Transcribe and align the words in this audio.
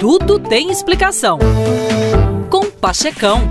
Tudo 0.00 0.38
tem 0.38 0.70
explicação. 0.70 1.38
Com 2.48 2.70
Pachecão. 2.70 3.42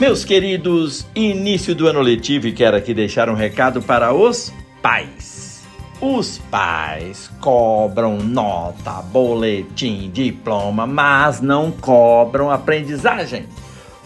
Meus 0.00 0.24
queridos, 0.24 1.06
início 1.14 1.72
do 1.72 1.86
ano 1.86 2.00
letivo 2.00 2.48
e 2.48 2.52
quero 2.52 2.76
aqui 2.76 2.92
deixar 2.92 3.30
um 3.30 3.34
recado 3.34 3.80
para 3.80 4.12
os 4.12 4.52
pais. 4.82 5.62
Os 6.00 6.38
pais 6.50 7.30
cobram 7.40 8.16
nota, 8.16 8.90
boletim, 9.02 10.10
diploma, 10.12 10.84
mas 10.84 11.40
não 11.40 11.70
cobram 11.70 12.50
aprendizagem. 12.50 13.46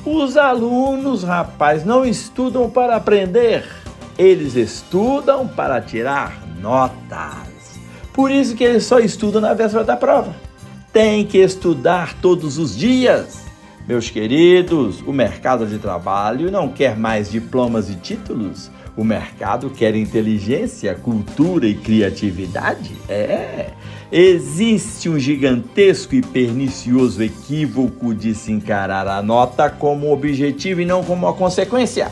Os 0.05 0.37
alunos, 0.37 1.23
rapaz, 1.23 1.87
não 1.87 2.05
estudam 2.05 2.69
para 2.69 2.97
aprender, 2.97 3.65
eles 4.19 4.57
estudam 4.57 5.47
para 5.47 5.81
tirar 5.81 6.43
notas. 6.61 7.79
Por 8.13 8.33
isso 8.33 8.57
que 8.57 8.65
eles 8.65 8.85
só 8.85 8.99
estudam 8.99 9.41
na 9.41 9.55
véspera 9.55 9.85
da 9.85 9.97
prova. 9.97 10.35
Tem 10.93 11.25
que 11.25 11.39
estudar 11.39 12.15
todos 12.15 12.59
os 12.59 12.77
dias. 12.77 13.47
Meus 13.87 14.11
queridos, 14.11 15.01
o 15.03 15.13
mercado 15.13 15.67
de 15.67 15.79
trabalho 15.79 16.51
não 16.51 16.69
quer 16.69 16.97
mais 16.97 17.31
diplomas 17.31 17.89
e 17.89 17.95
títulos. 17.95 18.71
O 18.97 19.05
mercado 19.05 19.71
quer 19.71 19.95
inteligência, 19.95 20.97
cultura 20.97 21.69
e 21.69 21.75
criatividade. 21.75 22.97
É. 23.09 23.71
Existe 24.11 25.09
um 25.09 25.19
gigantesco 25.19 26.17
e 26.17 26.23
pernicioso 26.23 27.23
equívoco 27.23 28.13
de 28.13 28.35
se 28.35 28.51
encarar 28.51 29.07
a 29.07 29.23
nota 29.23 29.71
como 29.71 30.13
objetivo 30.13 30.81
e 30.81 30.85
não 30.85 31.05
como 31.05 31.27
uma 31.27 31.35
consequência. 31.35 32.11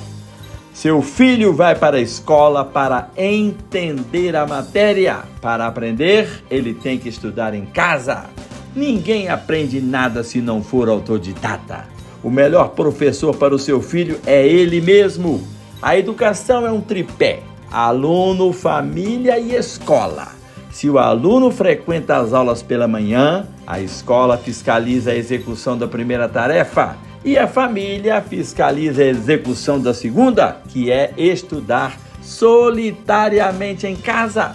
Seu 0.76 1.00
filho 1.00 1.54
vai 1.54 1.74
para 1.74 1.96
a 1.96 2.02
escola 2.02 2.62
para 2.62 3.08
entender 3.16 4.36
a 4.36 4.46
matéria. 4.46 5.20
Para 5.40 5.66
aprender, 5.66 6.44
ele 6.50 6.74
tem 6.74 6.98
que 6.98 7.08
estudar 7.08 7.54
em 7.54 7.64
casa. 7.64 8.26
Ninguém 8.74 9.30
aprende 9.30 9.80
nada 9.80 10.22
se 10.22 10.42
não 10.42 10.62
for 10.62 10.90
autodidata. 10.90 11.88
O 12.22 12.28
melhor 12.28 12.72
professor 12.72 13.34
para 13.34 13.54
o 13.54 13.58
seu 13.58 13.80
filho 13.80 14.20
é 14.26 14.46
ele 14.46 14.82
mesmo. 14.82 15.42
A 15.80 15.96
educação 15.96 16.66
é 16.66 16.70
um 16.70 16.82
tripé: 16.82 17.40
aluno, 17.72 18.52
família 18.52 19.38
e 19.38 19.54
escola. 19.54 20.28
Se 20.70 20.90
o 20.90 20.98
aluno 20.98 21.50
frequenta 21.50 22.18
as 22.18 22.34
aulas 22.34 22.62
pela 22.62 22.86
manhã, 22.86 23.46
a 23.66 23.80
escola 23.80 24.36
fiscaliza 24.36 25.12
a 25.12 25.16
execução 25.16 25.78
da 25.78 25.88
primeira 25.88 26.28
tarefa 26.28 26.98
e 27.26 27.36
a 27.36 27.48
família 27.48 28.22
fiscaliza 28.22 29.02
a 29.02 29.06
execução 29.06 29.80
da 29.80 29.92
segunda, 29.92 30.58
que 30.68 30.92
é 30.92 31.12
estudar 31.16 31.98
solitariamente 32.22 33.84
em 33.84 33.96
casa. 33.96 34.52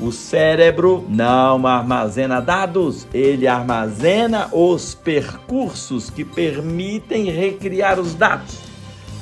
O 0.00 0.10
cérebro 0.10 1.04
não 1.08 1.64
armazena 1.64 2.40
dados, 2.40 3.06
ele 3.14 3.46
armazena 3.46 4.48
os 4.50 4.96
percursos 4.96 6.10
que 6.10 6.24
permitem 6.24 7.30
recriar 7.30 8.00
os 8.00 8.14
dados. 8.14 8.58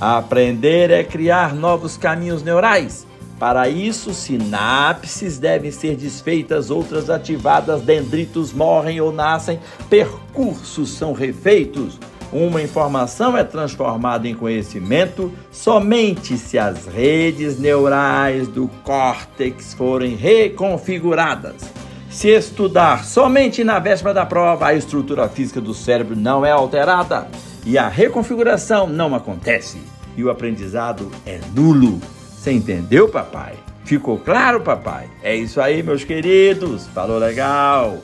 Aprender 0.01 0.91
é 0.91 1.05
criar 1.05 1.55
novos 1.55 1.99
caminhos 1.99 2.43
neurais. 2.43 3.07
Para 3.39 3.69
isso, 3.69 4.15
sinapses 4.15 5.39
devem 5.39 5.71
ser 5.71 5.97
desfeitas, 5.97 6.71
outras 6.71 7.11
ativadas, 7.11 7.83
dendritos 7.83 8.55
morrem 8.55 9.03
ou 9.03 9.13
nascem, 9.13 9.61
percursos 9.91 10.95
são 10.97 11.13
refeitos. 11.13 11.99
Uma 12.33 12.63
informação 12.63 13.37
é 13.37 13.45
transformada 13.45 14.27
em 14.29 14.35
conhecimento 14.35 15.33
somente 15.51 16.37
se 16.37 16.59
as 16.59 16.87
redes 16.87 17.59
neurais 17.59 18.49
do 18.49 18.69
córtex 18.83 19.75
forem 19.75 20.17
reconfiguradas. 20.17 21.63
Se 22.11 22.29
estudar 22.29 23.05
somente 23.05 23.63
na 23.63 23.79
véspera 23.79 24.15
da 24.15 24.27
prova, 24.27 24.69
a 24.69 24.75
estrutura 24.75 25.29
física 25.29 25.61
do 25.61 25.75
cérebro 25.75 26.17
não 26.17 26.45
é 26.45 26.51
alterada 26.51 27.29
e 27.65 27.77
a 27.77 27.89
reconfiguração 27.89 28.87
não 28.87 29.15
acontece 29.15 29.79
e 30.17 30.25
o 30.25 30.31
aprendizado 30.31 31.11
é 31.27 31.39
nulo. 31.55 32.01
Você 32.37 32.53
entendeu, 32.53 33.09
papai? 33.09 33.55
Ficou 33.85 34.19
claro, 34.19 34.61
papai? 34.61 35.09
É 35.23 35.37
isso 35.37 35.61
aí, 35.61 35.83
meus 35.83 36.05
queridos. 36.05 36.87
Falou 36.89 37.19
legal. 37.19 37.99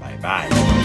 Bye 0.00 0.18
bye. 0.18 0.79